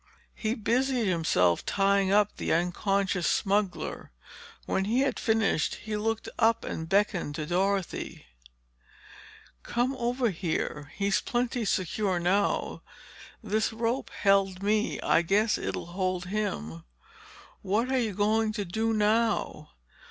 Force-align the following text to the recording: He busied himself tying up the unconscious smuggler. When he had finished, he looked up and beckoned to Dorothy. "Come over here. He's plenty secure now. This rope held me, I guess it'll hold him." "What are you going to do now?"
He 0.33 0.55
busied 0.55 1.05
himself 1.07 1.63
tying 1.63 2.11
up 2.11 2.37
the 2.37 2.51
unconscious 2.51 3.27
smuggler. 3.27 4.09
When 4.65 4.85
he 4.85 5.01
had 5.01 5.19
finished, 5.19 5.75
he 5.75 5.95
looked 5.95 6.27
up 6.39 6.65
and 6.65 6.89
beckoned 6.89 7.35
to 7.35 7.45
Dorothy. 7.45 8.25
"Come 9.61 9.95
over 9.95 10.31
here. 10.31 10.91
He's 10.95 11.21
plenty 11.21 11.65
secure 11.65 12.19
now. 12.19 12.81
This 13.43 13.71
rope 13.71 14.09
held 14.09 14.63
me, 14.63 14.99
I 15.01 15.21
guess 15.21 15.59
it'll 15.59 15.85
hold 15.93 16.25
him." 16.25 16.83
"What 17.61 17.91
are 17.91 17.99
you 17.99 18.13
going 18.15 18.53
to 18.53 18.65
do 18.65 18.93
now?" 18.93 19.69